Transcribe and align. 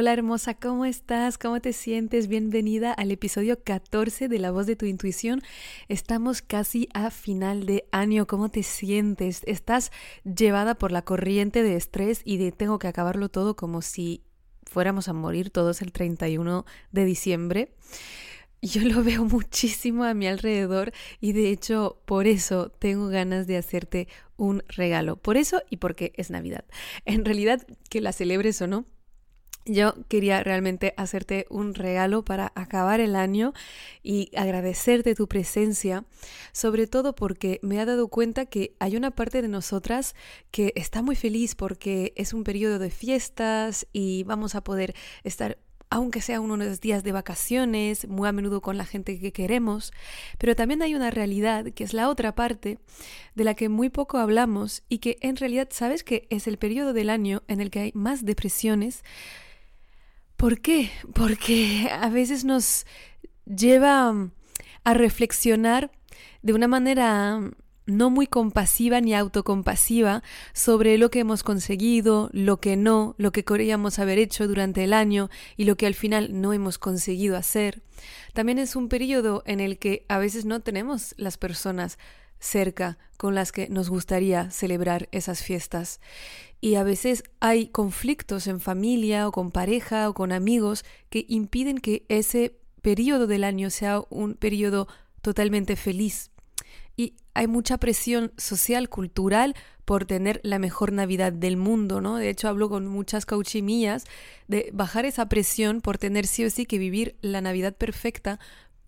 Hola 0.00 0.14
hermosa, 0.14 0.54
¿cómo 0.54 0.86
estás? 0.86 1.36
¿Cómo 1.36 1.60
te 1.60 1.74
sientes? 1.74 2.26
Bienvenida 2.26 2.90
al 2.90 3.10
episodio 3.10 3.62
14 3.62 4.28
de 4.28 4.38
La 4.38 4.50
voz 4.50 4.66
de 4.66 4.74
tu 4.74 4.86
intuición. 4.86 5.42
Estamos 5.88 6.40
casi 6.40 6.88
a 6.94 7.10
final 7.10 7.66
de 7.66 7.84
año. 7.92 8.26
¿Cómo 8.26 8.48
te 8.48 8.62
sientes? 8.62 9.42
¿Estás 9.44 9.92
llevada 10.24 10.76
por 10.76 10.90
la 10.90 11.02
corriente 11.02 11.62
de 11.62 11.76
estrés 11.76 12.22
y 12.24 12.38
de 12.38 12.50
tengo 12.50 12.78
que 12.78 12.88
acabarlo 12.88 13.28
todo 13.28 13.56
como 13.56 13.82
si 13.82 14.22
fuéramos 14.62 15.08
a 15.08 15.12
morir 15.12 15.50
todos 15.50 15.82
el 15.82 15.92
31 15.92 16.64
de 16.92 17.04
diciembre? 17.04 17.74
Yo 18.62 18.80
lo 18.80 19.04
veo 19.04 19.26
muchísimo 19.26 20.04
a 20.04 20.14
mi 20.14 20.28
alrededor 20.28 20.92
y 21.20 21.32
de 21.32 21.50
hecho 21.50 22.00
por 22.06 22.26
eso 22.26 22.70
tengo 22.70 23.08
ganas 23.08 23.46
de 23.46 23.58
hacerte 23.58 24.08
un 24.38 24.62
regalo. 24.66 25.16
Por 25.16 25.36
eso 25.36 25.60
y 25.68 25.76
porque 25.76 26.14
es 26.16 26.30
Navidad. 26.30 26.64
En 27.04 27.26
realidad, 27.26 27.66
que 27.90 28.00
la 28.00 28.12
celebres 28.12 28.62
o 28.62 28.66
no, 28.66 28.86
yo 29.64 29.94
quería 30.08 30.42
realmente 30.42 30.94
hacerte 30.96 31.46
un 31.50 31.74
regalo 31.74 32.24
para 32.24 32.52
acabar 32.54 33.00
el 33.00 33.14
año 33.14 33.52
y 34.02 34.30
agradecerte 34.36 35.14
tu 35.14 35.28
presencia, 35.28 36.04
sobre 36.52 36.86
todo 36.86 37.14
porque 37.14 37.60
me 37.62 37.80
he 37.80 37.84
dado 37.84 38.08
cuenta 38.08 38.46
que 38.46 38.74
hay 38.78 38.96
una 38.96 39.10
parte 39.10 39.42
de 39.42 39.48
nosotras 39.48 40.14
que 40.50 40.72
está 40.76 41.02
muy 41.02 41.16
feliz 41.16 41.54
porque 41.54 42.12
es 42.16 42.32
un 42.32 42.44
periodo 42.44 42.78
de 42.78 42.90
fiestas 42.90 43.86
y 43.92 44.24
vamos 44.24 44.54
a 44.54 44.64
poder 44.64 44.94
estar 45.24 45.58
aunque 45.90 46.20
sea 46.20 46.40
unos 46.40 46.80
días 46.80 47.02
de 47.02 47.10
vacaciones, 47.10 48.06
muy 48.06 48.28
a 48.28 48.32
menudo 48.32 48.60
con 48.60 48.78
la 48.78 48.84
gente 48.84 49.18
que 49.18 49.32
queremos, 49.32 49.92
pero 50.38 50.54
también 50.54 50.82
hay 50.82 50.94
una 50.94 51.10
realidad 51.10 51.66
que 51.74 51.82
es 51.82 51.92
la 51.92 52.08
otra 52.08 52.36
parte 52.36 52.78
de 53.34 53.44
la 53.44 53.54
que 53.54 53.68
muy 53.68 53.90
poco 53.90 54.18
hablamos 54.18 54.84
y 54.88 54.98
que 54.98 55.18
en 55.20 55.34
realidad 55.34 55.68
sabes 55.72 56.04
que 56.04 56.28
es 56.30 56.46
el 56.46 56.58
periodo 56.58 56.92
del 56.92 57.10
año 57.10 57.42
en 57.48 57.60
el 57.60 57.70
que 57.70 57.80
hay 57.80 57.92
más 57.92 58.24
depresiones, 58.24 59.02
¿Por 60.40 60.62
qué? 60.62 60.90
Porque 61.12 61.90
a 61.92 62.08
veces 62.08 62.46
nos 62.46 62.86
lleva 63.44 64.10
mm, 64.10 64.32
a 64.84 64.94
reflexionar 64.94 65.92
de 66.40 66.54
una 66.54 66.66
manera 66.66 67.38
mm, 67.38 67.52
no 67.84 68.08
muy 68.08 68.26
compasiva 68.26 69.02
ni 69.02 69.14
autocompasiva 69.14 70.22
sobre 70.54 70.96
lo 70.96 71.10
que 71.10 71.18
hemos 71.18 71.42
conseguido, 71.42 72.30
lo 72.32 72.58
que 72.58 72.78
no, 72.78 73.14
lo 73.18 73.32
que 73.32 73.44
queríamos 73.44 73.98
haber 73.98 74.18
hecho 74.18 74.48
durante 74.48 74.82
el 74.82 74.94
año 74.94 75.28
y 75.58 75.64
lo 75.64 75.76
que 75.76 75.86
al 75.86 75.94
final 75.94 76.40
no 76.40 76.54
hemos 76.54 76.78
conseguido 76.78 77.36
hacer. 77.36 77.82
También 78.32 78.58
es 78.58 78.76
un 78.76 78.88
periodo 78.88 79.42
en 79.44 79.60
el 79.60 79.78
que 79.78 80.06
a 80.08 80.16
veces 80.16 80.46
no 80.46 80.60
tenemos 80.60 81.14
las 81.18 81.36
personas 81.36 81.98
cerca 82.40 82.98
con 83.16 83.34
las 83.34 83.52
que 83.52 83.68
nos 83.68 83.90
gustaría 83.90 84.50
celebrar 84.50 85.08
esas 85.12 85.42
fiestas. 85.42 86.00
Y 86.60 86.74
a 86.74 86.82
veces 86.82 87.22
hay 87.38 87.68
conflictos 87.68 88.46
en 88.46 88.60
familia 88.60 89.28
o 89.28 89.32
con 89.32 89.50
pareja 89.50 90.08
o 90.08 90.14
con 90.14 90.32
amigos 90.32 90.84
que 91.10 91.26
impiden 91.28 91.78
que 91.78 92.04
ese 92.08 92.56
periodo 92.82 93.26
del 93.26 93.44
año 93.44 93.70
sea 93.70 94.02
un 94.10 94.34
periodo 94.34 94.88
totalmente 95.20 95.76
feliz. 95.76 96.30
Y 96.96 97.14
hay 97.34 97.46
mucha 97.46 97.78
presión 97.78 98.32
social, 98.36 98.88
cultural, 98.88 99.54
por 99.84 100.04
tener 100.04 100.40
la 100.44 100.58
mejor 100.58 100.92
Navidad 100.92 101.32
del 101.32 101.56
mundo, 101.56 102.00
¿no? 102.00 102.16
De 102.16 102.28
hecho, 102.30 102.48
hablo 102.48 102.68
con 102.68 102.86
muchas 102.86 103.26
coachimías 103.26 104.04
de 104.48 104.70
bajar 104.72 105.04
esa 105.04 105.28
presión 105.28 105.80
por 105.80 105.98
tener 105.98 106.26
sí 106.26 106.44
o 106.44 106.50
sí 106.50 106.64
que 106.64 106.78
vivir 106.78 107.16
la 107.22 107.40
Navidad 107.40 107.74
perfecta 107.74 108.38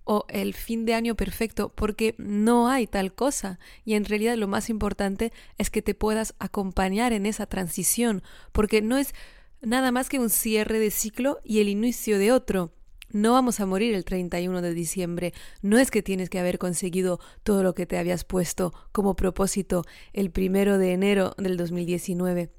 o 0.04 0.24
el 0.28 0.54
fin 0.54 0.84
de 0.84 0.94
año 0.94 1.14
perfecto, 1.14 1.72
porque 1.74 2.14
no 2.18 2.68
hay 2.68 2.86
tal 2.86 3.14
cosa. 3.14 3.58
Y 3.84 3.94
en 3.94 4.04
realidad 4.04 4.36
lo 4.36 4.48
más 4.48 4.70
importante 4.70 5.32
es 5.58 5.70
que 5.70 5.82
te 5.82 5.94
puedas 5.94 6.34
acompañar 6.38 7.12
en 7.12 7.26
esa 7.26 7.46
transición, 7.46 8.22
porque 8.52 8.82
no 8.82 8.96
es 8.98 9.14
nada 9.60 9.92
más 9.92 10.08
que 10.08 10.18
un 10.18 10.30
cierre 10.30 10.78
de 10.78 10.90
ciclo 10.90 11.38
y 11.44 11.60
el 11.60 11.68
inicio 11.68 12.18
de 12.18 12.32
otro. 12.32 12.72
No 13.12 13.32
vamos 13.32 13.60
a 13.60 13.66
morir 13.66 13.94
el 13.94 14.06
31 14.06 14.62
de 14.62 14.72
diciembre. 14.72 15.34
No 15.60 15.78
es 15.78 15.90
que 15.90 16.02
tienes 16.02 16.30
que 16.30 16.38
haber 16.38 16.58
conseguido 16.58 17.20
todo 17.42 17.62
lo 17.62 17.74
que 17.74 17.84
te 17.84 17.98
habías 17.98 18.24
puesto 18.24 18.72
como 18.90 19.16
propósito 19.16 19.84
el 20.14 20.30
primero 20.30 20.78
de 20.78 20.92
enero 20.92 21.34
del 21.36 21.58
2019. 21.58 22.50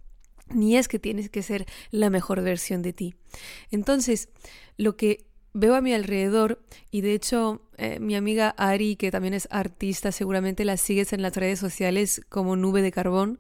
Ni 0.50 0.78
es 0.78 0.88
que 0.88 1.00
tienes 1.00 1.32
que 1.32 1.42
ser 1.42 1.66
la 1.90 2.12
mejor 2.12 2.44
versión 2.44 2.84
de 2.84 2.94
ti. 2.94 3.16
Entonces, 3.72 4.30
lo 4.78 4.96
que 4.96 5.26
veo 5.54 5.76
a 5.76 5.82
mi 5.82 5.94
alrededor 5.94 6.62
y 6.92 7.02
de 7.02 7.14
hecho 7.14 7.62
eh, 7.78 8.00
mi 8.00 8.16
amiga 8.16 8.50
Ari, 8.58 8.96
que 8.96 9.12
también 9.12 9.34
es 9.34 9.48
artista, 9.52 10.12
seguramente 10.12 10.66
la 10.66 10.78
sigues 10.78 11.14
en 11.14 11.22
las 11.22 11.36
redes 11.36 11.60
sociales 11.60 12.22
como 12.30 12.56
nube 12.56 12.82
de 12.82 12.92
carbón, 12.92 13.40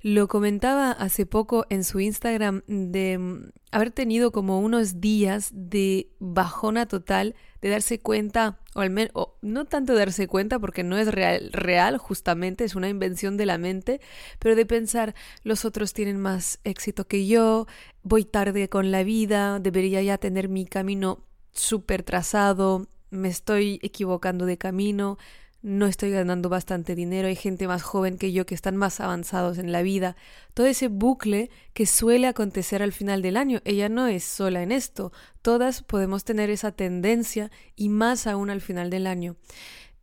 lo 0.00 0.28
comentaba 0.28 0.92
hace 0.92 1.26
poco 1.26 1.66
en 1.70 1.82
su 1.82 1.98
Instagram 1.98 2.62
de 2.68 3.18
mm, 3.18 3.50
haber 3.72 3.90
tenido 3.90 4.30
como 4.30 4.60
unos 4.60 5.00
días 5.00 5.50
de 5.52 6.10
bajona 6.20 6.86
total, 6.86 7.34
de 7.60 7.70
darse 7.70 7.98
cuenta, 7.98 8.60
o 8.74 8.80
al 8.80 8.90
menos, 8.90 9.12
no 9.42 9.64
tanto 9.64 9.94
darse 9.94 10.28
cuenta 10.28 10.60
porque 10.60 10.84
no 10.84 10.96
es 10.96 11.08
real, 11.08 11.50
real, 11.52 11.98
justamente, 11.98 12.64
es 12.64 12.76
una 12.76 12.88
invención 12.88 13.36
de 13.36 13.46
la 13.46 13.58
mente, 13.58 14.00
pero 14.38 14.54
de 14.54 14.66
pensar, 14.66 15.14
los 15.42 15.64
otros 15.64 15.92
tienen 15.92 16.20
más 16.20 16.60
éxito 16.62 17.08
que 17.08 17.26
yo, 17.26 17.66
voy 18.04 18.24
tarde 18.24 18.68
con 18.68 18.92
la 18.92 19.02
vida, 19.02 19.58
debería 19.58 20.00
ya 20.02 20.18
tener 20.18 20.48
mi 20.48 20.64
camino 20.64 21.27
súper 21.58 22.02
trazado, 22.02 22.86
me 23.10 23.28
estoy 23.28 23.78
equivocando 23.82 24.46
de 24.46 24.58
camino, 24.58 25.18
no 25.60 25.86
estoy 25.86 26.10
ganando 26.10 26.48
bastante 26.48 26.94
dinero, 26.94 27.26
hay 27.26 27.34
gente 27.34 27.66
más 27.66 27.82
joven 27.82 28.16
que 28.16 28.32
yo 28.32 28.46
que 28.46 28.54
están 28.54 28.76
más 28.76 29.00
avanzados 29.00 29.58
en 29.58 29.72
la 29.72 29.82
vida. 29.82 30.16
Todo 30.54 30.66
ese 30.66 30.88
bucle 30.88 31.50
que 31.72 31.84
suele 31.84 32.28
acontecer 32.28 32.82
al 32.82 32.92
final 32.92 33.22
del 33.22 33.36
año, 33.36 33.60
ella 33.64 33.88
no 33.88 34.06
es 34.06 34.22
sola 34.22 34.62
en 34.62 34.70
esto, 34.70 35.12
todas 35.42 35.82
podemos 35.82 36.24
tener 36.24 36.48
esa 36.50 36.72
tendencia 36.72 37.50
y 37.74 37.88
más 37.88 38.26
aún 38.26 38.50
al 38.50 38.60
final 38.60 38.88
del 38.88 39.06
año. 39.06 39.36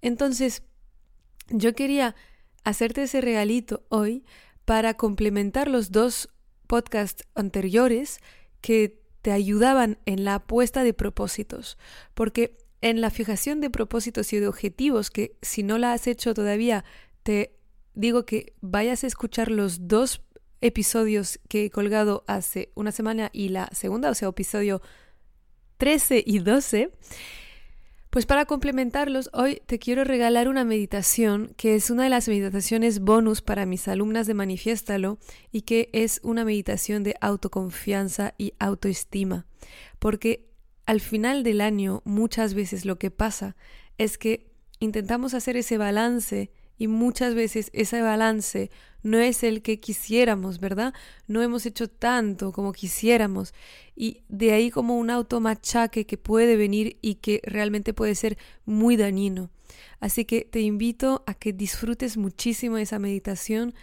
Entonces, 0.01 0.63
yo 1.49 1.73
quería 1.73 2.15
hacerte 2.63 3.03
ese 3.03 3.21
regalito 3.21 3.85
hoy 3.89 4.25
para 4.65 4.95
complementar 4.95 5.69
los 5.69 5.91
dos 5.91 6.29
podcasts 6.67 7.23
anteriores 7.35 8.19
que 8.59 9.04
te 9.25 9.31
ayudaban 9.31 9.97
en 10.05 10.23
la 10.23 10.35
apuesta 10.35 10.83
de 10.83 10.93
propósitos, 10.93 11.79
porque 12.13 12.59
en 12.81 13.01
la 13.01 13.09
fijación 13.09 13.59
de 13.59 13.71
propósitos 13.71 14.31
y 14.33 14.39
de 14.39 14.47
objetivos, 14.47 15.09
que 15.09 15.35
si 15.41 15.63
no 15.63 15.79
la 15.79 15.93
has 15.93 16.05
hecho 16.05 16.35
todavía, 16.35 16.85
te 17.23 17.57
digo 17.95 18.27
que 18.27 18.53
vayas 18.61 19.03
a 19.03 19.07
escuchar 19.07 19.49
los 19.49 19.87
dos 19.87 20.21
episodios 20.61 21.39
que 21.49 21.65
he 21.65 21.71
colgado 21.71 22.23
hace 22.27 22.71
una 22.75 22.91
semana 22.91 23.31
y 23.33 23.49
la 23.49 23.67
segunda, 23.71 24.11
o 24.11 24.13
sea, 24.13 24.27
episodio 24.27 24.83
13 25.77 26.23
y 26.23 26.37
12, 26.37 26.91
pues 28.15 28.25
para 28.25 28.45
complementarlos, 28.45 29.29
hoy 29.33 29.61
te 29.65 29.77
quiero 29.77 30.05
regalar 30.05 30.47
una 30.47 30.63
meditación 30.63 31.53
que 31.57 31.75
es 31.75 31.89
una 31.89 32.03
de 32.05 32.09
las 32.09 32.29
meditaciones 32.29 33.01
bonus 33.01 33.41
para 33.41 33.65
mis 33.65 33.89
alumnas 33.89 34.25
de 34.25 34.33
Manifiéstalo 34.33 35.17
y 35.51 35.63
que 35.63 35.89
es 35.91 36.21
una 36.23 36.45
meditación 36.45 37.03
de 37.03 37.17
autoconfianza 37.19 38.33
y 38.37 38.53
autoestima. 38.57 39.47
Porque 39.99 40.47
al 40.85 41.01
final 41.01 41.43
del 41.43 41.59
año 41.59 42.03
muchas 42.05 42.53
veces 42.53 42.85
lo 42.85 42.97
que 42.97 43.11
pasa 43.11 43.57
es 43.97 44.17
que 44.17 44.49
intentamos 44.79 45.33
hacer 45.33 45.57
ese 45.57 45.77
balance 45.77 46.51
y 46.77 46.87
muchas 46.87 47.35
veces 47.35 47.69
ese 47.73 48.01
balance 48.01 48.71
no 49.05 49.19
es 49.19 49.43
el 49.43 49.61
que 49.61 49.79
quisiéramos, 49.79 50.59
¿verdad? 50.59 50.91
No 51.27 51.43
hemos 51.43 51.67
hecho 51.67 51.87
tanto 51.87 52.51
como 52.51 52.73
quisiéramos 52.73 53.53
y 53.95 54.23
de 54.29 54.51
ahí 54.51 54.71
como 54.71 54.97
un 54.97 55.11
automachaque 55.11 56.07
que 56.07 56.17
puede 56.17 56.55
venir 56.57 56.97
y 57.03 57.15
que 57.15 57.39
realmente 57.43 57.93
puede 57.93 58.15
ser 58.15 58.35
muy 58.65 58.97
dañino. 58.97 59.51
Así 59.99 60.25
que 60.25 60.41
te 60.41 60.61
invito 60.61 61.23
a 61.27 61.35
que 61.35 61.53
disfrutes 61.53 62.17
muchísimo 62.17 62.77
esa 62.77 62.97
meditación, 62.97 63.75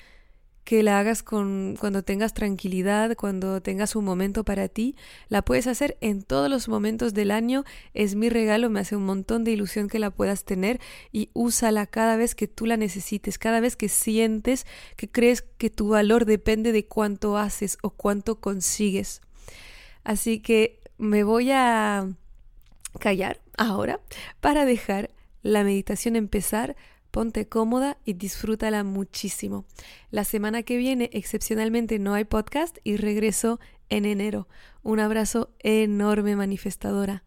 que 0.64 0.82
la 0.82 0.98
hagas 0.98 1.22
con, 1.22 1.76
cuando 1.78 2.02
tengas 2.02 2.34
tranquilidad, 2.34 3.16
cuando 3.16 3.60
tengas 3.60 3.96
un 3.96 4.04
momento 4.04 4.44
para 4.44 4.68
ti. 4.68 4.96
La 5.28 5.42
puedes 5.42 5.66
hacer 5.66 5.98
en 6.00 6.22
todos 6.22 6.48
los 6.48 6.68
momentos 6.68 7.14
del 7.14 7.30
año. 7.30 7.64
Es 7.94 8.14
mi 8.14 8.28
regalo, 8.28 8.70
me 8.70 8.80
hace 8.80 8.96
un 8.96 9.04
montón 9.04 9.44
de 9.44 9.50
ilusión 9.50 9.88
que 9.88 9.98
la 9.98 10.10
puedas 10.10 10.44
tener 10.44 10.80
y 11.10 11.30
úsala 11.32 11.86
cada 11.86 12.16
vez 12.16 12.34
que 12.34 12.48
tú 12.48 12.66
la 12.66 12.76
necesites, 12.76 13.38
cada 13.38 13.60
vez 13.60 13.76
que 13.76 13.88
sientes 13.88 14.66
que 14.96 15.10
crees 15.10 15.42
que 15.42 15.70
tu 15.70 15.88
valor 15.88 16.24
depende 16.24 16.72
de 16.72 16.86
cuánto 16.86 17.36
haces 17.36 17.78
o 17.82 17.90
cuánto 17.90 18.40
consigues. 18.40 19.20
Así 20.04 20.40
que 20.40 20.80
me 20.98 21.24
voy 21.24 21.50
a 21.50 22.08
callar 22.98 23.40
ahora 23.56 24.00
para 24.40 24.64
dejar 24.64 25.10
la 25.42 25.64
meditación 25.64 26.16
empezar. 26.16 26.76
Ponte 27.12 27.46
cómoda 27.46 27.98
y 28.06 28.14
disfrútala 28.14 28.84
muchísimo. 28.84 29.66
La 30.10 30.24
semana 30.24 30.62
que 30.62 30.78
viene, 30.78 31.10
excepcionalmente, 31.12 31.98
no 31.98 32.14
hay 32.14 32.24
podcast 32.24 32.78
y 32.84 32.96
regreso 32.96 33.60
en 33.90 34.06
enero. 34.06 34.48
Un 34.82 34.98
abrazo 34.98 35.50
enorme, 35.58 36.36
manifestadora. 36.36 37.24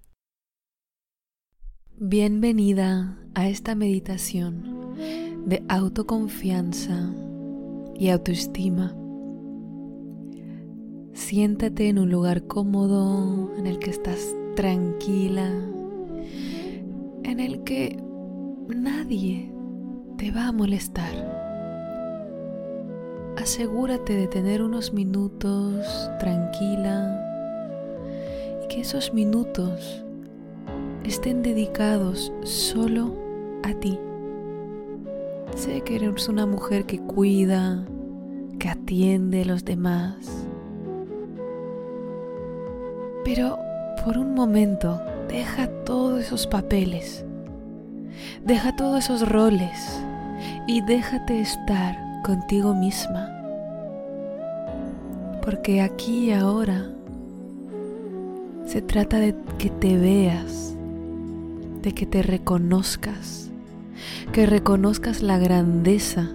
Bienvenida 1.97 3.15
a 3.35 3.47
esta 3.47 3.75
meditación 3.75 4.95
de 5.45 5.63
autoconfianza 5.69 7.13
y 7.95 8.09
autoestima. 8.09 8.97
Siéntate 11.13 11.89
en 11.89 11.99
un 11.99 12.09
lugar 12.09 12.47
cómodo 12.47 13.55
en 13.55 13.67
el 13.67 13.77
que 13.77 13.91
estás 13.91 14.35
tranquila, 14.55 15.47
en 17.23 17.39
el 17.39 17.63
que 17.63 17.99
nadie 18.67 19.54
te 20.17 20.31
va 20.31 20.47
a 20.47 20.51
molestar. 20.51 21.13
Asegúrate 23.37 24.15
de 24.15 24.27
tener 24.27 24.61
unos 24.61 24.93
minutos 24.93 26.09
tranquila 26.19 27.21
y 28.63 28.67
que 28.67 28.81
esos 28.81 29.13
minutos 29.13 30.03
estén 31.03 31.43
dedicados 31.43 32.31
solo 32.43 33.13
a 33.63 33.73
ti. 33.73 33.99
Sé 35.55 35.81
que 35.81 35.97
eres 35.97 36.29
una 36.29 36.45
mujer 36.45 36.85
que 36.85 36.99
cuida, 36.99 37.85
que 38.57 38.69
atiende 38.69 39.41
a 39.41 39.45
los 39.45 39.65
demás. 39.65 40.47
Pero 43.25 43.57
por 44.03 44.17
un 44.17 44.33
momento 44.33 45.01
deja 45.27 45.67
todos 45.83 46.21
esos 46.21 46.47
papeles, 46.47 47.25
deja 48.43 48.75
todos 48.75 49.03
esos 49.05 49.27
roles 49.27 50.01
y 50.67 50.81
déjate 50.81 51.39
estar 51.41 51.97
contigo 52.23 52.73
misma. 52.73 53.29
Porque 55.41 55.81
aquí 55.81 56.25
y 56.25 56.31
ahora 56.31 56.89
se 58.65 58.81
trata 58.81 59.19
de 59.19 59.35
que 59.57 59.69
te 59.69 59.97
veas, 59.97 60.75
de 61.81 61.93
que 61.93 62.05
te 62.05 62.23
reconozcas, 62.23 63.51
que 64.33 64.45
reconozcas 64.45 65.21
la 65.21 65.37
grandeza 65.37 66.29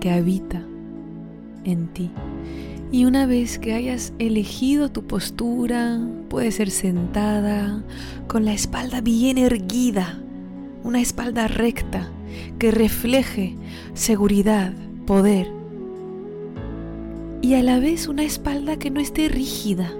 que 0.00 0.12
habita 0.12 0.62
en 1.64 1.88
ti. 1.88 2.10
Y 2.92 3.06
una 3.06 3.26
vez 3.26 3.58
que 3.58 3.74
hayas 3.74 4.12
elegido 4.20 4.88
tu 4.88 5.02
postura, 5.04 5.98
puede 6.28 6.52
ser 6.52 6.70
sentada, 6.70 7.82
con 8.28 8.44
la 8.44 8.52
espalda 8.52 9.00
bien 9.00 9.36
erguida, 9.36 10.20
una 10.84 11.00
espalda 11.00 11.48
recta 11.48 12.10
que 12.58 12.70
refleje 12.70 13.56
seguridad, 13.94 14.72
poder. 15.06 15.50
Y 17.40 17.54
a 17.54 17.62
la 17.62 17.80
vez 17.80 18.06
una 18.06 18.22
espalda 18.22 18.78
que 18.78 18.90
no 18.90 19.00
esté 19.00 19.28
rígida, 19.28 19.90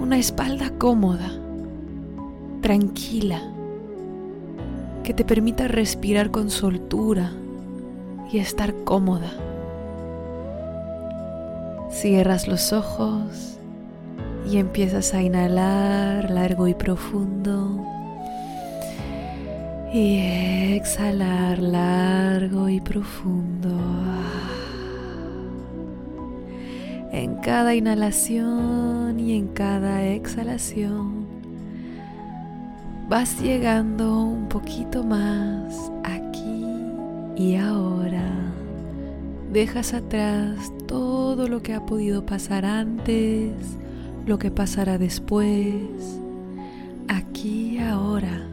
una 0.00 0.18
espalda 0.18 0.70
cómoda, 0.78 1.32
tranquila, 2.60 3.42
que 5.02 5.12
te 5.12 5.24
permita 5.24 5.68
respirar 5.68 6.30
con 6.30 6.48
soltura 6.48 7.32
y 8.32 8.38
estar 8.38 8.74
cómoda. 8.84 9.32
Cierras 11.90 12.46
los 12.46 12.72
ojos 12.72 13.58
y 14.48 14.58
empiezas 14.58 15.14
a 15.14 15.22
inhalar 15.22 16.30
largo 16.30 16.68
y 16.68 16.74
profundo. 16.74 17.85
Y 19.98 20.18
exhalar 20.76 21.58
largo 21.58 22.68
y 22.68 22.82
profundo. 22.82 23.70
En 27.12 27.36
cada 27.36 27.74
inhalación 27.74 29.18
y 29.18 29.38
en 29.38 29.48
cada 29.48 30.04
exhalación 30.04 31.24
vas 33.08 33.40
llegando 33.40 34.22
un 34.22 34.50
poquito 34.50 35.02
más 35.02 35.90
aquí 36.04 36.66
y 37.34 37.56
ahora. 37.56 38.52
Dejas 39.50 39.94
atrás 39.94 40.72
todo 40.86 41.48
lo 41.48 41.62
que 41.62 41.72
ha 41.72 41.86
podido 41.86 42.26
pasar 42.26 42.66
antes, 42.66 43.54
lo 44.26 44.38
que 44.38 44.50
pasará 44.50 44.98
después. 44.98 46.20
Aquí 47.08 47.78
ahora 47.78 48.45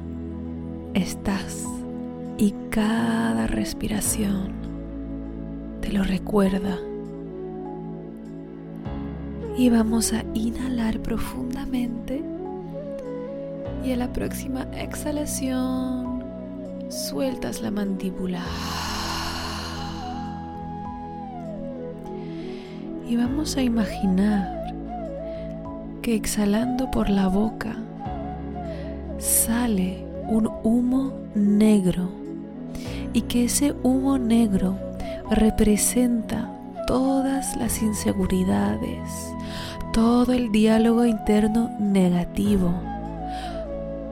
estás 0.94 1.66
y 2.38 2.54
cada 2.70 3.48
respiración 3.48 4.54
te 5.82 5.92
lo 5.92 6.04
recuerda. 6.04 6.78
Y 9.58 9.70
vamos 9.70 10.14
a 10.14 10.24
inhalar 10.34 11.00
profundamente 11.00 12.24
y 13.84 13.92
a 13.92 13.98
la 13.98 14.12
próxima 14.12 14.64
exhalación 14.74 16.24
sueltas 16.90 17.62
la 17.62 17.72
mandíbula. 17.72 18.44
y 23.14 23.16
vamos 23.16 23.58
a 23.58 23.62
imaginar 23.62 24.74
que 26.02 26.16
exhalando 26.16 26.90
por 26.90 27.12
la 27.12 27.28
boca 27.28 27.76
sale 29.20 30.03
un 30.28 30.50
humo 30.64 31.14
negro 31.36 32.10
y 33.14 33.22
que 33.22 33.46
ese 33.46 33.74
humo 33.84 34.18
negro 34.18 34.78
representa 35.30 36.50
todas 36.88 37.56
las 37.56 37.82
inseguridades, 37.82 39.34
todo 39.94 40.34
el 40.34 40.52
diálogo 40.52 41.06
interno 41.06 41.72
negativo, 41.80 42.74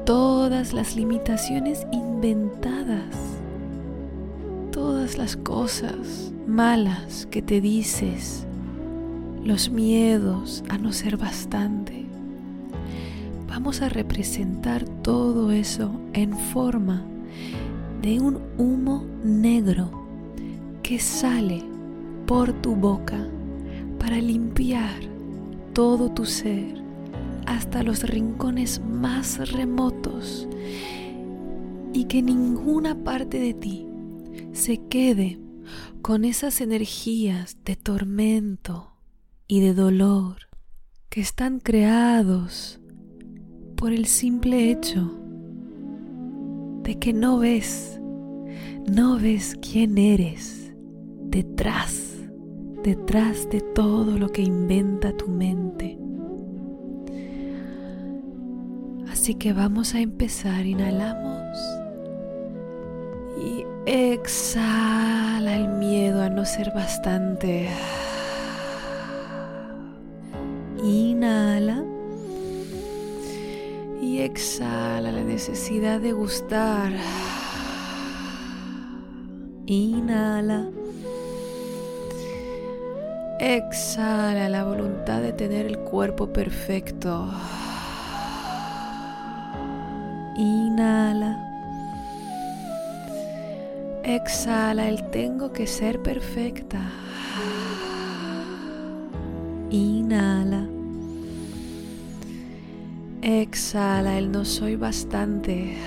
todas 0.06 0.74
las 0.74 0.96
limitaciones 0.96 1.86
inventadas, 1.92 3.16
todas 4.72 5.18
las 5.18 5.36
cosas 5.36 6.32
malas 6.48 7.28
que 7.30 7.42
te 7.42 7.62
dices 7.62 8.46
los 9.44 9.70
miedos 9.70 10.64
a 10.70 10.78
no 10.78 10.94
ser 10.94 11.18
bastante. 11.18 12.06
Vamos 13.52 13.82
a 13.82 13.90
representar 13.90 14.86
todo 15.04 15.52
eso 15.52 15.92
en 16.14 16.38
forma 16.38 17.06
de 18.02 18.18
un 18.22 18.40
humo 18.58 19.06
negro 19.26 19.92
que 20.82 21.00
sale 21.00 21.62
por 22.26 22.54
tu 22.62 22.78
boca 22.78 23.28
para 24.00 24.22
limpiar 24.22 25.02
todo 25.74 26.10
tu 26.10 26.26
ser 26.26 26.82
hasta 27.46 27.84
los 27.84 28.04
rincones 28.04 28.80
más 28.80 29.52
remotos 29.52 30.48
y 31.92 32.06
que 32.06 32.22
ninguna 32.22 33.04
parte 33.04 33.38
de 33.38 33.54
ti 33.54 33.86
se 34.54 34.78
quede 34.88 35.42
con 36.02 36.24
esas 36.24 36.62
energías 36.62 37.58
de 37.66 37.76
tormento, 37.76 38.94
y 39.46 39.60
de 39.60 39.74
dolor 39.74 40.48
que 41.10 41.20
están 41.20 41.60
creados 41.60 42.81
por 43.82 43.94
el 43.94 44.06
simple 44.06 44.70
hecho 44.70 45.12
de 46.84 47.00
que 47.00 47.14
no 47.14 47.40
ves, 47.40 48.00
no 48.88 49.18
ves 49.18 49.58
quién 49.60 49.98
eres 49.98 50.72
detrás, 51.24 52.16
detrás 52.84 53.50
de 53.50 53.60
todo 53.60 54.20
lo 54.20 54.30
que 54.30 54.44
inventa 54.44 55.18
tu 55.18 55.30
mente. 55.30 55.98
Así 59.12 59.34
que 59.34 59.52
vamos 59.52 59.96
a 59.96 60.00
empezar, 60.00 60.64
inhalamos 60.64 61.58
y 63.44 63.66
exhala 63.88 65.56
el 65.56 65.70
miedo 65.70 66.22
a 66.22 66.30
no 66.30 66.46
ser 66.46 66.72
bastante. 66.76 67.68
Inhala 70.84 71.81
exhala 74.32 75.12
la 75.12 75.24
necesidad 75.24 76.00
de 76.00 76.14
gustar. 76.14 76.90
Inhala. 79.66 80.70
Exhala 83.40 84.48
la 84.48 84.64
voluntad 84.64 85.20
de 85.22 85.34
tener 85.34 85.66
el 85.66 85.80
cuerpo 85.80 86.32
perfecto. 86.32 87.30
Inhala. 90.38 91.34
Exhala 94.04 94.88
el 94.88 95.10
tengo 95.10 95.52
que 95.52 95.68
ser 95.68 96.02
perfecta. 96.02 96.80
Inhala. 99.70 100.81
Exhala 103.24 104.18
el 104.18 104.32
no 104.32 104.44
soy 104.46 104.76
bastante. 104.76 105.78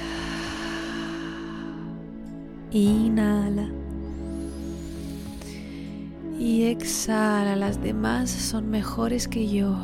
Inhala. 2.71 3.69
Y 6.39 6.67
exhala, 6.67 7.57
las 7.57 7.83
demás 7.83 8.31
son 8.31 8.71
mejores 8.71 9.27
que 9.27 9.49
yo. 9.49 9.77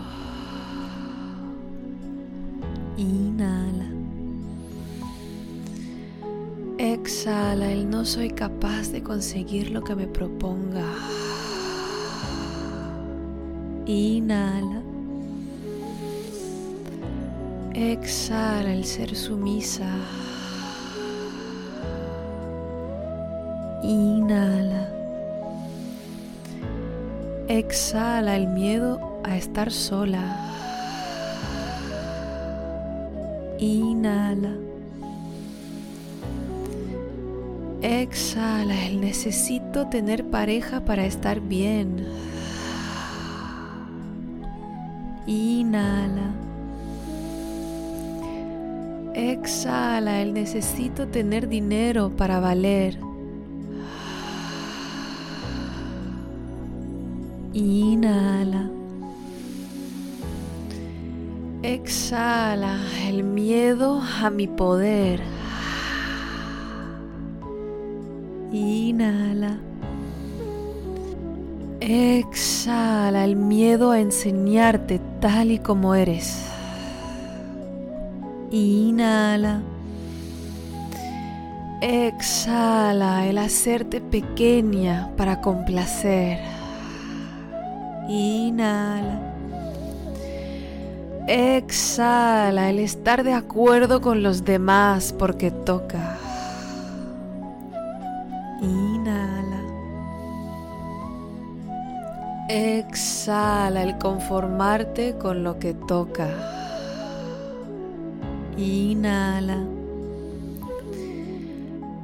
Inhala. 2.97 3.87
Exhala 6.79 7.73
el 7.73 7.91
no 7.91 8.05
soy 8.05 8.31
capaz 8.31 8.93
de 8.93 9.03
conseguir 9.03 9.71
lo 9.73 9.83
que 9.83 9.97
me 9.97 10.07
proponga. 10.07 10.85
Inhala. 13.87 14.90
Exhala 17.81 18.75
el 18.75 18.85
ser 18.85 19.17
sumisa. 19.17 19.89
Inhala. 23.83 24.87
Exhala 27.49 28.37
el 28.37 28.49
miedo 28.49 29.23
a 29.25 29.35
estar 29.39 29.73
sola. 29.73 30.21
Inhala. 33.59 34.53
Exhala 37.81 38.85
el 38.89 39.01
necesito 39.01 39.87
tener 39.87 40.29
pareja 40.29 40.85
para 40.85 41.07
estar 41.07 41.41
bien. 41.41 42.07
Inhala. 45.27 46.50
Exhala 49.21 50.23
el 50.23 50.33
necesito 50.33 51.07
tener 51.09 51.47
dinero 51.47 52.11
para 52.17 52.41
valer. 52.41 52.99
Inhala. 57.53 58.71
Exhala 61.63 62.79
el 63.07 63.23
miedo 63.23 64.01
a 64.23 64.31
mi 64.31 64.47
poder. 64.47 65.21
Inhala. 68.53 69.59
Exhala 71.81 73.25
el 73.25 73.37
miedo 73.37 73.91
a 73.91 74.01
enseñarte 74.01 74.99
tal 75.21 75.51
y 75.51 75.59
como 75.59 75.95
eres. 75.95 76.50
Inhala. 78.51 79.63
Exhala 81.81 83.27
el 83.27 83.39
hacerte 83.39 84.01
pequeña 84.01 85.11
para 85.17 85.41
complacer. 85.41 86.41
Inhala. 88.09 89.21
Exhala 91.29 92.71
el 92.71 92.81
estar 92.81 93.23
de 93.23 93.35
acuerdo 93.35 94.01
con 94.01 94.25
los 94.25 94.45
demás 94.45 95.15
porque 95.17 95.53
toca. 95.53 96.19
Inhala. 98.61 99.63
Exhala 102.49 103.85
el 103.85 103.97
conformarte 103.99 105.17
con 105.19 105.45
lo 105.45 105.61
que 105.61 105.73
toca. 105.73 106.60
Inhala. 108.61 109.65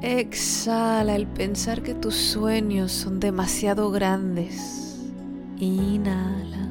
Exhala 0.00 1.14
el 1.14 1.26
pensar 1.26 1.82
que 1.82 1.92
tus 1.92 2.14
sueños 2.14 2.92
son 2.92 3.20
demasiado 3.20 3.90
grandes. 3.90 4.96
Inhala. 5.58 6.70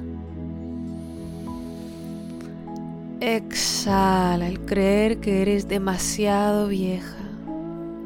Exhala 3.20 4.48
el 4.48 4.60
creer 4.62 5.20
que 5.20 5.44
eres 5.44 5.68
demasiado 5.68 6.68
vieja 6.68 7.24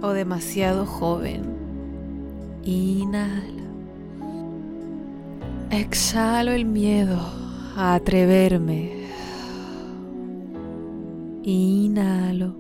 o 0.01 0.09
demasiado 0.09 0.85
joven. 0.85 1.43
Inhala. 2.65 3.63
Exhalo 5.71 6.51
el 6.51 6.65
miedo 6.65 7.19
a 7.77 7.95
atreverme. 7.95 8.98
Inhalo. 11.43 12.57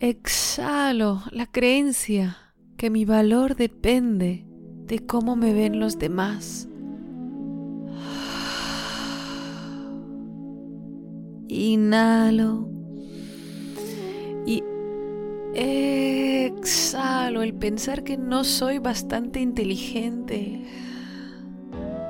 Exhalo 0.00 1.22
la 1.30 1.46
creencia 1.46 2.36
que 2.76 2.90
mi 2.90 3.04
valor 3.04 3.56
depende 3.56 4.44
de 4.86 5.06
cómo 5.06 5.36
me 5.36 5.52
ven 5.52 5.78
los 5.80 5.98
demás. 5.98 6.68
Inhalo 11.48 12.68
y 14.46 14.62
exhalo 15.54 17.42
el 17.42 17.54
pensar 17.54 18.02
que 18.04 18.16
no 18.16 18.44
soy 18.44 18.78
bastante 18.78 19.40
inteligente. 19.40 20.64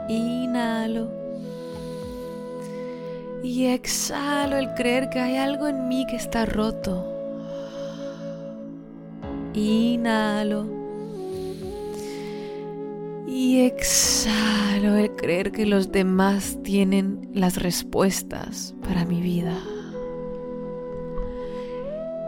Inhalo 0.08 1.21
y 3.42 3.66
exhalo 3.66 4.56
el 4.56 4.72
creer 4.74 5.10
que 5.10 5.18
hay 5.18 5.36
algo 5.36 5.68
en 5.68 5.88
mí 5.88 6.06
que 6.08 6.16
está 6.16 6.46
roto. 6.46 7.08
Inhalo 9.54 10.66
y 13.26 13.60
exhalo 13.60 14.96
el 14.96 15.10
creer 15.16 15.52
que 15.52 15.66
los 15.66 15.90
demás 15.90 16.58
tienen 16.62 17.30
las 17.34 17.56
respuestas 17.56 18.74
para 18.82 19.04
mi 19.04 19.20
vida. 19.20 19.56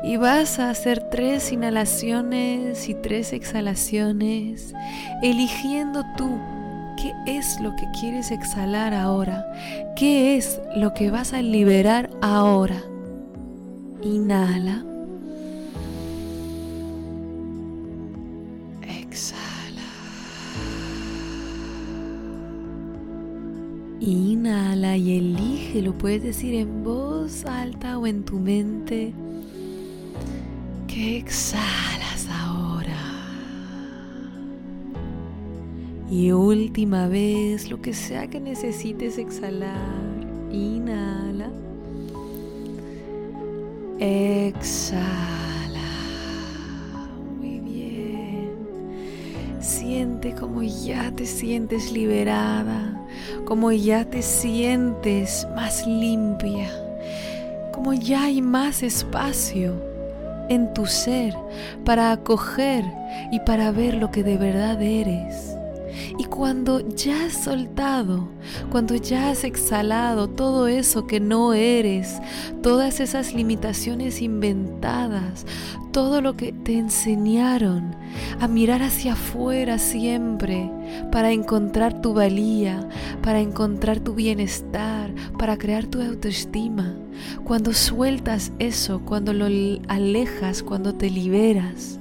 Y 0.02 0.16
vas 0.16 0.58
a 0.58 0.68
hacer 0.68 1.08
tres 1.10 1.50
inhalaciones 1.50 2.88
y 2.90 2.94
tres 2.94 3.32
exhalaciones, 3.32 4.74
eligiendo 5.22 6.02
tú 6.18 6.38
qué 6.96 7.12
es 7.26 7.60
lo 7.60 7.74
que 7.76 7.86
quieres 7.98 8.30
exhalar 8.30 8.94
ahora, 8.94 9.44
qué 9.96 10.36
es 10.36 10.60
lo 10.76 10.94
que 10.94 11.10
vas 11.10 11.32
a 11.32 11.42
liberar 11.42 12.10
ahora. 12.20 12.82
Inhala. 14.02 14.84
Inhala 24.06 24.98
y 24.98 25.16
elige, 25.16 25.80
lo 25.80 25.96
puedes 25.96 26.22
decir 26.22 26.54
en 26.54 26.84
voz 26.84 27.46
alta 27.46 27.98
o 27.98 28.06
en 28.06 28.22
tu 28.22 28.38
mente. 28.38 29.14
¿Qué 30.86 31.16
exhalas 31.16 31.93
Y 36.14 36.30
última 36.30 37.08
vez, 37.08 37.68
lo 37.68 37.82
que 37.82 37.92
sea 37.92 38.28
que 38.28 38.38
necesites 38.38 39.18
exhalar. 39.18 39.74
Inhala. 40.52 41.50
Exhala. 43.98 45.10
Muy 47.36 47.58
bien. 47.58 48.52
Siente 49.58 50.36
como 50.36 50.62
ya 50.62 51.10
te 51.10 51.26
sientes 51.26 51.90
liberada 51.90 53.00
como 53.44 53.72
ya 53.72 54.04
te 54.04 54.22
sientes 54.22 55.46
más 55.54 55.84
limpia, 55.86 56.70
como 57.72 57.92
ya 57.92 58.24
hay 58.24 58.40
más 58.40 58.82
espacio 58.82 59.74
en 60.48 60.72
tu 60.74 60.86
ser 60.86 61.34
para 61.84 62.12
acoger 62.12 62.84
y 63.32 63.40
para 63.40 63.70
ver 63.70 63.94
lo 63.94 64.10
que 64.10 64.22
de 64.22 64.38
verdad 64.38 64.80
eres. 64.80 65.54
Y 66.18 66.24
cuando 66.24 66.86
ya 66.88 67.26
has 67.26 67.44
soltado, 67.44 68.28
cuando 68.70 68.94
ya 68.94 69.30
has 69.30 69.44
exhalado 69.44 70.28
todo 70.28 70.68
eso 70.68 71.06
que 71.06 71.20
no 71.20 71.54
eres, 71.54 72.20
todas 72.62 73.00
esas 73.00 73.34
limitaciones 73.34 74.22
inventadas, 74.22 75.46
todo 75.92 76.20
lo 76.20 76.36
que 76.36 76.52
te 76.52 76.76
enseñaron 76.76 77.94
a 78.40 78.48
mirar 78.48 78.82
hacia 78.82 79.12
afuera 79.12 79.78
siempre 79.78 80.70
para 81.12 81.30
encontrar 81.30 82.00
tu 82.00 82.14
valía, 82.14 82.88
para 83.22 83.40
encontrar 83.40 84.00
tu 84.00 84.14
bienestar, 84.14 85.14
para 85.38 85.56
crear 85.56 85.86
tu 85.86 86.00
autoestima. 86.00 86.96
Cuando 87.44 87.72
sueltas 87.72 88.52
eso, 88.58 89.02
cuando 89.04 89.32
lo 89.32 89.46
alejas, 89.88 90.62
cuando 90.64 90.94
te 90.94 91.10
liberas, 91.10 92.00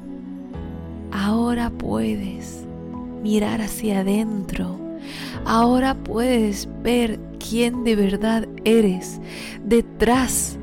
ahora 1.12 1.69
puedes 1.69 2.62
mirar 3.24 3.62
hacia 3.62 4.01
adentro, 4.01 4.84
Ahora 5.46 5.96
puedes 5.96 6.68
ver 6.82 7.20
quién 7.38 7.84
de 7.84 7.96
verdad 7.96 8.48
eres 8.63 9.20
detrás 9.63 10.58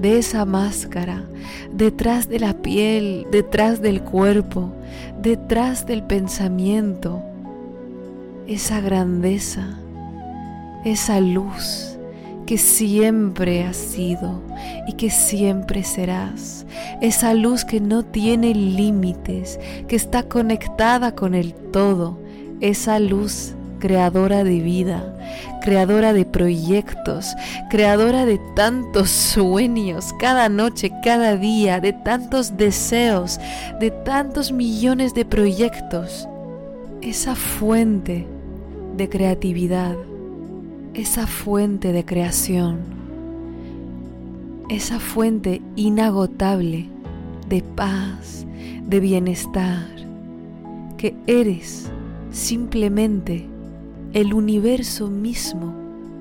de 0.00 0.18
esa 0.18 0.44
máscara, 0.44 1.24
detrás 1.72 2.28
de 2.28 2.40
la 2.40 2.54
piel, 2.54 3.26
detrás 3.30 3.80
del 3.80 4.02
cuerpo, 4.02 4.72
detrás 5.20 5.86
del 5.86 6.02
pensamiento. 6.02 7.22
Esa 8.46 8.80
grandeza, 8.80 9.78
esa 10.84 11.20
luz 11.20 11.93
que 12.46 12.58
siempre 12.58 13.64
has 13.64 13.76
sido 13.76 14.40
y 14.86 14.92
que 14.94 15.10
siempre 15.10 15.82
serás. 15.82 16.66
Esa 17.00 17.34
luz 17.34 17.64
que 17.64 17.80
no 17.80 18.02
tiene 18.02 18.54
límites, 18.54 19.58
que 19.88 19.96
está 19.96 20.24
conectada 20.24 21.14
con 21.14 21.34
el 21.34 21.54
todo. 21.54 22.18
Esa 22.60 22.98
luz 22.98 23.54
creadora 23.78 24.44
de 24.44 24.60
vida, 24.60 25.14
creadora 25.60 26.12
de 26.12 26.24
proyectos, 26.24 27.34
creadora 27.70 28.24
de 28.24 28.40
tantos 28.54 29.10
sueños, 29.10 30.14
cada 30.18 30.48
noche, 30.48 30.90
cada 31.02 31.36
día, 31.36 31.80
de 31.80 31.92
tantos 31.92 32.56
deseos, 32.56 33.38
de 33.80 33.90
tantos 33.90 34.52
millones 34.52 35.12
de 35.14 35.24
proyectos. 35.24 36.28
Esa 37.02 37.34
fuente 37.34 38.26
de 38.96 39.08
creatividad 39.08 39.96
esa 40.94 41.26
fuente 41.26 41.92
de 41.92 42.04
creación, 42.04 42.78
esa 44.68 45.00
fuente 45.00 45.60
inagotable 45.74 46.88
de 47.48 47.62
paz, 47.62 48.46
de 48.86 49.00
bienestar, 49.00 49.88
que 50.96 51.16
eres 51.26 51.90
simplemente 52.30 53.44
el 54.12 54.34
universo 54.34 55.08
mismo 55.08 55.74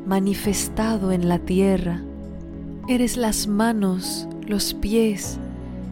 manifestado 0.07 1.11
en 1.11 1.29
la 1.29 1.37
tierra. 1.37 2.01
Eres 2.87 3.15
las 3.15 3.45
manos, 3.45 4.27
los 4.47 4.73
pies, 4.73 5.37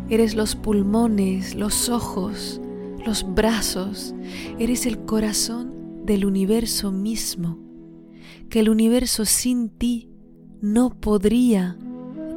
eres 0.09 0.33
los 0.33 0.55
pulmones, 0.55 1.53
los 1.53 1.87
ojos, 1.87 2.59
los 3.05 3.31
brazos, 3.35 4.15
eres 4.57 4.87
el 4.87 4.97
corazón 5.05 5.71
del 6.03 6.25
universo 6.25 6.91
mismo 6.91 7.70
que 8.51 8.59
el 8.59 8.69
universo 8.69 9.23
sin 9.23 9.69
ti 9.69 10.09
no 10.61 10.89
podría 10.99 11.77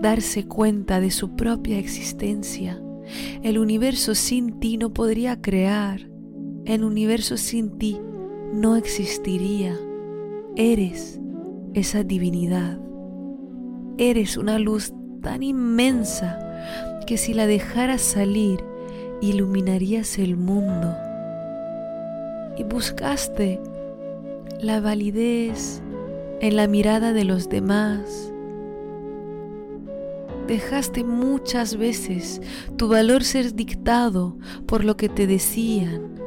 darse 0.00 0.46
cuenta 0.46 1.00
de 1.00 1.10
su 1.10 1.34
propia 1.34 1.76
existencia. 1.76 2.80
El 3.42 3.58
universo 3.58 4.14
sin 4.14 4.60
ti 4.60 4.78
no 4.78 4.94
podría 4.94 5.42
crear. 5.42 6.08
El 6.66 6.84
universo 6.84 7.36
sin 7.36 7.78
ti 7.78 8.00
no 8.52 8.76
existiría. 8.76 9.76
Eres 10.54 11.20
esa 11.74 12.04
divinidad. 12.04 12.78
Eres 13.98 14.36
una 14.36 14.60
luz 14.60 14.94
tan 15.20 15.42
inmensa 15.42 16.38
que 17.08 17.16
si 17.16 17.34
la 17.34 17.48
dejaras 17.48 18.00
salir, 18.00 18.60
iluminarías 19.20 20.16
el 20.18 20.36
mundo. 20.36 20.94
Y 22.56 22.62
buscaste 22.62 23.60
la 24.60 24.80
validez 24.80 25.82
en 26.44 26.56
la 26.56 26.66
mirada 26.66 27.14
de 27.14 27.24
los 27.24 27.48
demás. 27.48 28.30
Dejaste 30.46 31.02
muchas 31.02 31.78
veces 31.78 32.42
tu 32.76 32.88
valor 32.88 33.24
ser 33.24 33.54
dictado 33.54 34.36
por 34.66 34.84
lo 34.84 34.94
que 34.98 35.08
te 35.08 35.26
decían. 35.26 36.20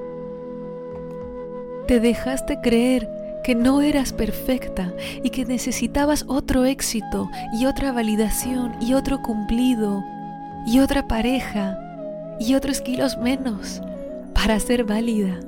Te 1.87 1.99
dejaste 1.99 2.59
creer 2.61 3.07
que 3.43 3.53
no 3.53 3.83
eras 3.83 4.11
perfecta 4.11 4.91
y 5.23 5.29
que 5.29 5.45
necesitabas 5.45 6.25
otro 6.27 6.65
éxito 6.65 7.29
y 7.53 7.67
otra 7.67 7.91
validación 7.91 8.71
y 8.81 8.95
otro 8.95 9.21
cumplido 9.21 10.03
y 10.65 10.79
otra 10.79 11.07
pareja 11.07 11.77
y 12.39 12.55
otros 12.55 12.81
kilos 12.81 13.19
menos 13.19 13.83
para 14.33 14.59
ser 14.59 14.83
válida. 14.83 15.39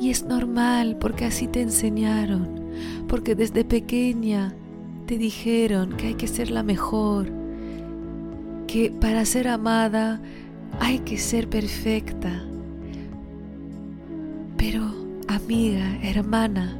Y 0.00 0.08
es 0.08 0.24
normal 0.24 0.96
porque 0.98 1.26
así 1.26 1.46
te 1.46 1.60
enseñaron 1.60 2.57
porque 3.08 3.34
desde 3.34 3.64
pequeña 3.64 4.54
te 5.06 5.18
dijeron 5.18 5.96
que 5.96 6.08
hay 6.08 6.14
que 6.14 6.28
ser 6.28 6.50
la 6.50 6.62
mejor, 6.62 7.28
que 8.66 8.90
para 8.90 9.24
ser 9.24 9.48
amada 9.48 10.20
hay 10.80 10.98
que 11.00 11.16
ser 11.18 11.48
perfecta. 11.48 12.44
Pero, 14.56 14.82
amiga, 15.28 15.98
hermana, 16.02 16.76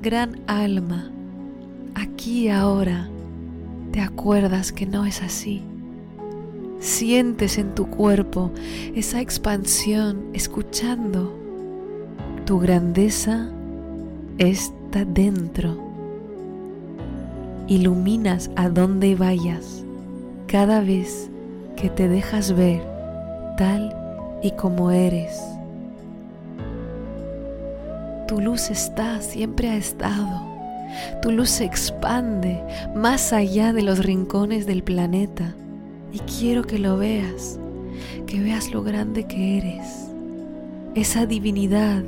gran 0.00 0.40
alma, 0.46 1.10
aquí 1.94 2.48
ahora 2.48 3.08
te 3.90 4.00
acuerdas 4.00 4.72
que 4.72 4.86
no 4.86 5.06
es 5.06 5.22
así. 5.22 5.62
Sientes 6.78 7.58
en 7.58 7.74
tu 7.74 7.86
cuerpo 7.86 8.52
esa 8.94 9.20
expansión 9.20 10.24
escuchando. 10.34 11.34
Tu 12.44 12.58
grandeza 12.58 13.50
es 14.36 14.72
dentro. 15.02 15.76
Iluminas 17.66 18.50
a 18.54 18.68
donde 18.68 19.16
vayas 19.16 19.84
cada 20.46 20.80
vez 20.80 21.28
que 21.74 21.90
te 21.90 22.06
dejas 22.06 22.52
ver 22.52 22.80
tal 23.56 23.92
y 24.42 24.52
como 24.52 24.92
eres. 24.92 25.40
Tu 28.28 28.40
luz 28.40 28.70
está, 28.70 29.20
siempre 29.20 29.70
ha 29.70 29.76
estado. 29.76 30.42
Tu 31.22 31.32
luz 31.32 31.50
se 31.50 31.64
expande 31.64 32.62
más 32.94 33.32
allá 33.32 33.72
de 33.72 33.82
los 33.82 33.98
rincones 33.98 34.66
del 34.66 34.84
planeta. 34.84 35.54
Y 36.12 36.20
quiero 36.20 36.62
que 36.62 36.78
lo 36.78 36.96
veas, 36.96 37.58
que 38.26 38.40
veas 38.40 38.70
lo 38.70 38.84
grande 38.84 39.24
que 39.24 39.58
eres. 39.58 40.13
Esa 40.94 41.26
divinidad 41.26 42.04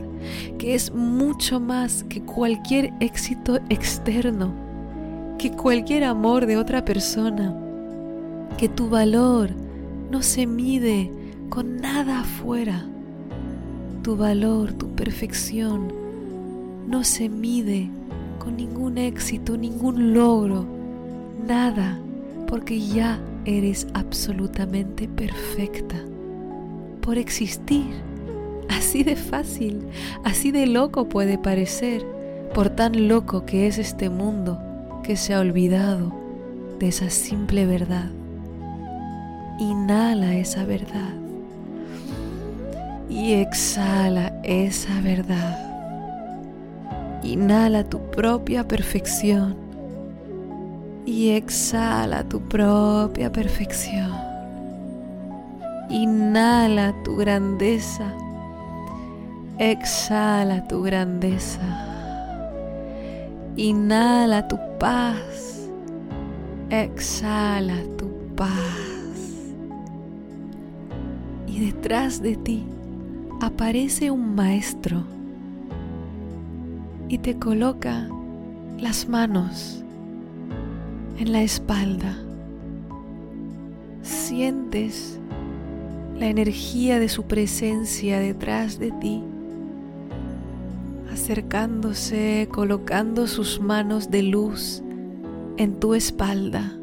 que 0.59 0.75
es 0.75 0.92
mucho 0.92 1.61
más 1.61 2.05
que 2.05 2.22
cualquier 2.22 2.92
éxito 3.01 3.59
externo, 3.68 4.53
que 5.38 5.51
cualquier 5.53 6.05
amor 6.05 6.46
de 6.46 6.57
otra 6.57 6.85
persona, 6.85 7.55
que 8.57 8.68
tu 8.68 8.88
valor 8.88 9.51
no 10.11 10.22
se 10.22 10.46
mide 10.46 11.11
con 11.49 11.81
nada 11.81 12.20
afuera. 12.20 12.87
Tu 14.03 14.16
valor, 14.16 14.72
tu 14.72 14.88
perfección, 14.94 15.92
no 16.88 17.03
se 17.03 17.29
mide 17.29 17.90
con 18.38 18.57
ningún 18.57 18.99
éxito, 18.99 19.57
ningún 19.57 20.14
logro, 20.14 20.64
nada, 21.46 21.99
porque 22.46 22.81
ya 22.81 23.18
eres 23.44 23.87
absolutamente 23.94 25.09
perfecta 25.09 25.96
por 27.01 27.18
existir 27.18 27.87
Así 28.68 29.05
de 29.05 29.16
fácil, 29.16 29.87
así 30.24 30.50
de 30.50 30.66
loco 30.66 31.09
puede 31.09 31.38
parecer, 31.38 32.05
por 32.55 32.70
tan 32.70 33.09
loco 33.09 33.44
que 33.44 33.66
es 33.66 33.79
este 33.79 34.11
mundo 34.11 34.59
que 35.02 35.16
se 35.16 35.35
ha 35.35 35.40
olvidado 35.40 36.12
de 36.79 36.88
esa 36.88 37.11
simple 37.11 37.66
verdad. 37.66 38.11
Inhala 39.59 40.35
esa 40.35 40.64
verdad 40.64 41.14
y 43.09 43.35
exhala 43.35 44.33
esa 44.42 45.00
verdad. 45.00 45.62
Inhala 47.22 47.85
tu 47.85 47.98
propia 48.11 48.66
perfección 48.66 49.57
y 51.07 51.31
exhala 51.31 52.24
tu 52.24 52.40
propia 52.40 53.31
perfección. 53.31 54.12
Inhala 55.88 56.94
tu 57.05 57.16
grandeza 57.16 58.12
Exhala 59.59 60.69
tu 60.69 60.83
grandeza. 60.83 61.62
Inhala 63.57 64.47
tu 64.49 64.59
paz. 64.79 65.71
Exhala 66.69 67.77
tu 67.97 68.11
paz. 68.37 68.53
Y 71.47 71.73
detrás 71.73 72.21
de 72.21 72.37
ti 72.37 72.66
aparece 73.40 74.11
un 74.11 74.35
maestro 74.35 75.03
y 77.09 77.16
te 77.16 77.38
coloca 77.38 78.11
las 78.79 79.09
manos 79.09 79.83
en 81.19 81.33
la 81.33 81.40
espalda. 81.40 82.14
Sientes 84.03 85.19
la 86.14 86.27
energía 86.27 86.99
de 86.99 87.09
su 87.09 87.23
presencia 87.23 88.21
detrás 88.21 88.79
de 88.79 88.90
ti 88.90 89.23
acercándose, 91.16 92.46
colocando 92.52 93.26
sus 93.26 93.59
manos 93.59 94.11
de 94.11 94.22
luz 94.22 94.83
en 95.57 95.81
tu 95.81 95.94
espalda. 95.94 96.79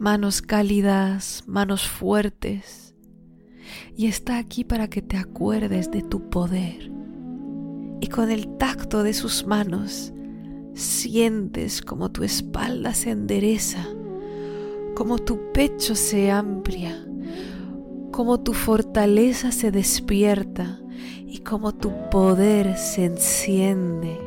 Manos 0.00 0.42
cálidas, 0.42 1.44
manos 1.46 1.86
fuertes. 1.86 2.96
Y 3.96 4.06
está 4.06 4.38
aquí 4.38 4.64
para 4.64 4.88
que 4.88 5.02
te 5.02 5.16
acuerdes 5.16 5.92
de 5.92 6.02
tu 6.02 6.28
poder 6.30 6.90
y 8.00 8.08
con 8.08 8.28
el 8.28 8.48
tacto 8.56 9.04
de 9.04 9.14
sus 9.14 9.46
manos 9.46 10.12
sientes 10.74 11.80
como 11.80 12.10
tu 12.10 12.24
espalda 12.24 12.92
se 12.92 13.10
endereza, 13.10 13.86
como 14.96 15.18
tu 15.18 15.52
pecho 15.52 15.94
se 15.94 16.32
amplia, 16.32 17.06
como 18.10 18.40
tu 18.40 18.52
fortaleza 18.52 19.52
se 19.52 19.70
despierta 19.70 20.80
y 21.28 21.38
como 21.38 21.74
tu 21.74 21.92
poder 22.10 22.76
se 22.78 23.04
enciende. 23.04 24.18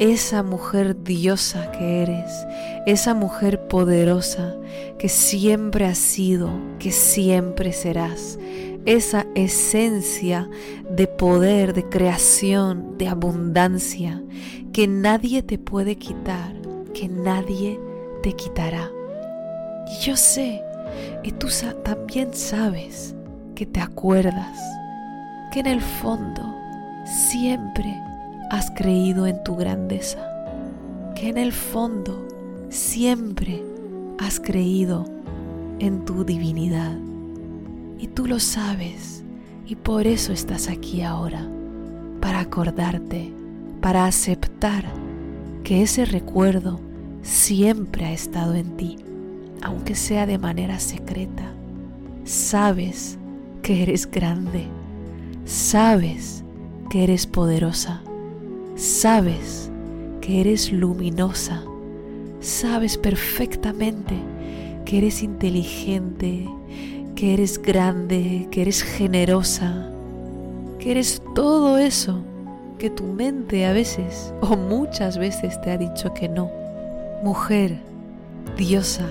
Esa 0.00 0.42
mujer 0.42 1.04
diosa 1.04 1.70
que 1.70 2.02
eres, 2.02 2.46
esa 2.84 3.14
mujer 3.14 3.68
poderosa 3.68 4.56
que 4.98 5.08
siempre 5.08 5.86
has 5.86 5.98
sido, 5.98 6.50
que 6.80 6.90
siempre 6.90 7.72
serás, 7.72 8.38
esa 8.86 9.26
esencia 9.36 10.50
de 10.90 11.06
poder, 11.06 11.74
de 11.74 11.88
creación, 11.88 12.98
de 12.98 13.06
abundancia, 13.06 14.20
que 14.72 14.88
nadie 14.88 15.44
te 15.44 15.58
puede 15.58 15.96
quitar, 15.96 16.52
que 16.92 17.08
nadie 17.08 17.78
te 18.22 18.32
quitará. 18.32 18.90
Y 19.86 20.04
yo 20.04 20.16
sé, 20.16 20.60
y 21.22 21.30
tú 21.30 21.46
también 21.84 22.34
sabes, 22.34 23.14
que 23.54 23.64
te 23.64 23.80
acuerdas, 23.80 24.58
que 25.54 25.60
en 25.60 25.66
el 25.66 25.80
fondo 25.80 26.52
siempre 27.04 27.96
has 28.50 28.72
creído 28.72 29.28
en 29.28 29.40
tu 29.44 29.54
grandeza, 29.54 30.18
que 31.14 31.28
en 31.28 31.38
el 31.38 31.52
fondo 31.52 32.26
siempre 32.70 33.62
has 34.18 34.40
creído 34.40 35.04
en 35.78 36.04
tu 36.04 36.24
divinidad. 36.24 36.98
Y 38.00 38.08
tú 38.08 38.26
lo 38.26 38.40
sabes 38.40 39.22
y 39.64 39.76
por 39.76 40.08
eso 40.08 40.32
estás 40.32 40.68
aquí 40.68 41.02
ahora, 41.02 41.48
para 42.20 42.40
acordarte, 42.40 43.32
para 43.80 44.06
aceptar 44.06 44.84
que 45.62 45.82
ese 45.82 46.04
recuerdo 46.04 46.80
siempre 47.22 48.06
ha 48.06 48.12
estado 48.12 48.56
en 48.56 48.76
ti, 48.76 48.96
aunque 49.62 49.94
sea 49.94 50.26
de 50.26 50.36
manera 50.36 50.80
secreta. 50.80 51.52
Sabes 52.24 53.18
que 53.62 53.84
eres 53.84 54.10
grande, 54.10 54.66
sabes 55.44 56.44
que 56.90 57.04
eres 57.04 57.26
poderosa, 57.26 58.02
sabes 58.76 59.70
que 60.20 60.40
eres 60.40 60.72
luminosa, 60.72 61.62
sabes 62.40 62.96
perfectamente 62.96 64.14
que 64.84 64.98
eres 64.98 65.22
inteligente, 65.22 66.48
que 67.14 67.34
eres 67.34 67.60
grande, 67.60 68.48
que 68.50 68.62
eres 68.62 68.82
generosa, 68.82 69.90
que 70.78 70.90
eres 70.90 71.22
todo 71.34 71.78
eso 71.78 72.22
que 72.78 72.90
tu 72.90 73.04
mente 73.04 73.64
a 73.66 73.72
veces 73.72 74.34
o 74.40 74.56
muchas 74.56 75.16
veces 75.16 75.60
te 75.62 75.70
ha 75.70 75.78
dicho 75.78 76.12
que 76.12 76.28
no. 76.28 76.50
Mujer, 77.22 77.78
diosa, 78.56 79.08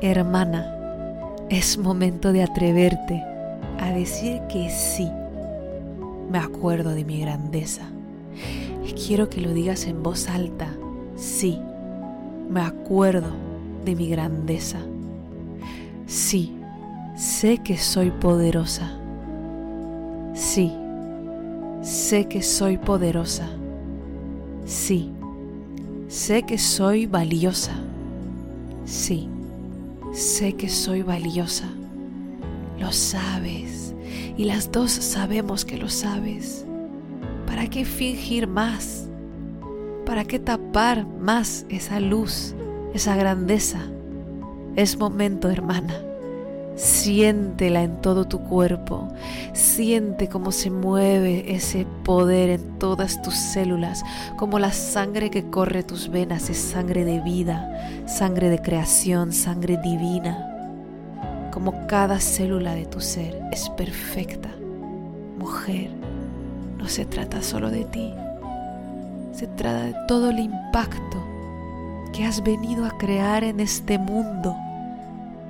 hermana, 0.00 0.74
es 1.50 1.76
momento 1.76 2.32
de 2.32 2.42
atreverte 2.42 3.22
a 3.78 3.90
decir 3.92 4.40
que 4.48 4.70
sí. 4.70 5.10
Me 6.30 6.38
acuerdo 6.38 6.90
de 6.90 7.04
mi 7.04 7.20
grandeza. 7.20 7.82
Quiero 9.06 9.28
que 9.28 9.40
lo 9.40 9.52
digas 9.52 9.86
en 9.86 10.02
voz 10.02 10.28
alta. 10.28 10.68
Sí, 11.16 11.58
me 12.48 12.60
acuerdo 12.60 13.28
de 13.84 13.94
mi 13.96 14.08
grandeza. 14.08 14.78
Sí, 16.06 16.60
Sé 17.20 17.58
que 17.58 17.76
soy 17.76 18.10
poderosa. 18.10 18.90
Sí, 20.32 20.72
sé 21.82 22.28
que 22.28 22.40
soy 22.40 22.78
poderosa. 22.78 23.46
Sí, 24.64 25.10
sé 26.08 26.44
que 26.44 26.56
soy 26.56 27.04
valiosa. 27.04 27.74
Sí, 28.86 29.28
sé 30.14 30.54
que 30.54 30.70
soy 30.70 31.02
valiosa. 31.02 31.68
Lo 32.78 32.90
sabes 32.90 33.79
y 34.36 34.44
las 34.44 34.72
dos 34.72 34.90
sabemos 34.90 35.64
que 35.64 35.76
lo 35.76 35.88
sabes. 35.88 36.66
¿Para 37.46 37.68
qué 37.68 37.84
fingir 37.84 38.46
más? 38.46 39.08
¿Para 40.06 40.24
qué 40.24 40.38
tapar 40.38 41.06
más 41.06 41.66
esa 41.68 42.00
luz, 42.00 42.54
esa 42.94 43.16
grandeza? 43.16 43.80
Es 44.76 44.98
momento, 44.98 45.50
hermana 45.50 46.10
Siéntela 46.80 47.82
en 47.82 48.00
todo 48.00 48.26
tu 48.26 48.40
cuerpo. 48.40 49.06
Siente 49.52 50.30
cómo 50.30 50.50
se 50.50 50.70
mueve 50.70 51.54
ese 51.54 51.86
poder 52.04 52.48
en 52.48 52.78
todas 52.78 53.20
tus 53.20 53.34
células, 53.34 54.02
como 54.38 54.58
la 54.58 54.72
sangre 54.72 55.28
que 55.28 55.50
corre 55.50 55.82
tus 55.82 56.08
venas 56.08 56.48
es 56.48 56.56
sangre 56.56 57.04
de 57.04 57.20
vida, 57.20 58.06
sangre 58.06 58.48
de 58.48 58.62
creación, 58.62 59.34
sangre 59.34 59.78
divina. 59.82 60.49
Como 61.52 61.86
cada 61.86 62.20
célula 62.20 62.74
de 62.74 62.86
tu 62.86 63.00
ser 63.00 63.40
es 63.52 63.68
perfecta. 63.70 64.50
Mujer, 65.38 65.90
no 66.78 66.88
se 66.88 67.04
trata 67.04 67.42
solo 67.42 67.70
de 67.70 67.84
ti. 67.84 68.12
Se 69.32 69.46
trata 69.46 69.84
de 69.84 69.94
todo 70.06 70.30
el 70.30 70.38
impacto 70.38 71.24
que 72.12 72.24
has 72.24 72.42
venido 72.42 72.84
a 72.84 72.96
crear 72.98 73.44
en 73.44 73.60
este 73.60 73.98
mundo 73.98 74.56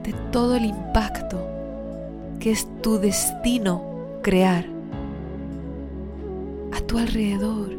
de 0.04 0.12
todo 0.30 0.56
el 0.56 0.64
impacto 0.64 1.46
que 2.38 2.50
es 2.50 2.66
tu 2.82 2.98
destino 2.98 3.82
crear 4.22 4.66
a 6.72 6.80
tu 6.80 6.98
alrededor, 6.98 7.70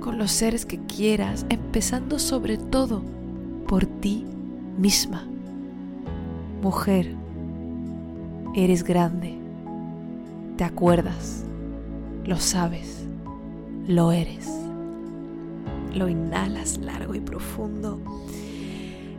con 0.00 0.18
los 0.18 0.32
seres 0.32 0.66
que 0.66 0.78
quieras, 0.78 1.46
empezando 1.48 2.18
sobre 2.18 2.58
todo 2.58 3.02
por 3.66 3.86
ti 3.86 4.24
misma. 4.78 5.26
Mujer, 6.62 7.14
eres 8.54 8.84
grande, 8.84 9.34
te 10.56 10.64
acuerdas, 10.64 11.44
lo 12.24 12.38
sabes, 12.38 13.04
lo 13.86 14.12
eres. 14.12 14.48
Lo 15.94 16.08
inhalas 16.08 16.78
largo 16.78 17.14
y 17.14 17.20
profundo. 17.20 18.00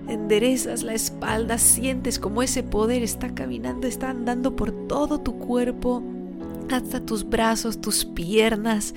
Enderezas 0.07 0.83
la 0.83 0.93
espalda, 0.93 1.57
sientes 1.57 2.19
como 2.19 2.43
ese 2.43 2.63
poder 2.63 3.01
está 3.01 3.33
caminando, 3.33 3.87
está 3.87 4.09
andando 4.09 4.55
por 4.55 4.71
todo 4.87 5.19
tu 5.21 5.37
cuerpo, 5.39 6.03
hasta 6.69 6.99
tus 6.99 7.27
brazos, 7.27 7.79
tus 7.79 8.05
piernas, 8.05 8.93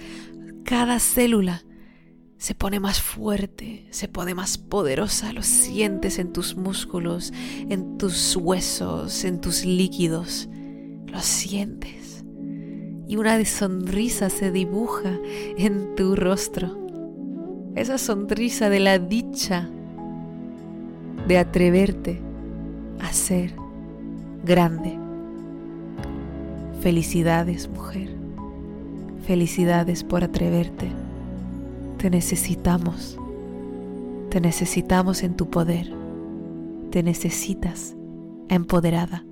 cada 0.65 0.99
célula 0.99 1.63
se 2.39 2.55
pone 2.55 2.79
más 2.79 3.03
fuerte, 3.03 3.87
se 3.91 4.07
pone 4.07 4.33
más 4.33 4.59
poderosa, 4.59 5.33
lo 5.33 5.43
sientes 5.43 6.21
en 6.21 6.33
tus 6.33 6.55
músculos, 6.55 7.33
en 7.69 7.99
tus 7.99 8.37
huesos, 8.37 9.25
en 9.25 9.41
tus 9.41 9.65
líquidos, 9.65 10.49
lo 11.07 11.21
sientes. 11.21 12.25
Y 13.09 13.17
una 13.17 13.45
sonrisa 13.45 14.31
se 14.31 14.53
dibuja 14.53 15.19
en 15.57 15.97
tu 15.97 16.15
rostro. 16.15 16.79
Esa 17.75 17.99
sonrisa 17.99 18.71
de 18.71 18.81
la 18.81 19.01
dicha 19.01 19.69
de 21.27 21.39
atreverte 21.39 22.21
a 23.01 23.13
ser 23.13 23.53
grande. 24.45 24.97
Felicidades, 26.81 27.69
mujer. 27.69 28.11
Felicidades 29.27 30.05
por 30.05 30.23
atreverte. 30.23 31.08
Te 31.99 32.11
necesitamos. 32.11 33.19
Te 34.31 34.41
necesitamos 34.41 35.25
en 35.25 35.35
tu 35.35 35.51
poder. 35.51 35.93
Te 36.91 37.03
necesitas 37.03 37.97
empoderada. 38.49 39.25